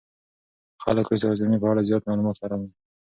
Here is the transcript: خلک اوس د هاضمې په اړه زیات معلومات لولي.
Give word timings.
خلک 0.83 1.05
اوس 1.09 1.21
د 1.23 1.25
هاضمې 1.29 1.57
په 1.61 1.67
اړه 1.71 1.87
زیات 1.89 2.03
معلومات 2.05 2.37
لولي. 2.39 2.69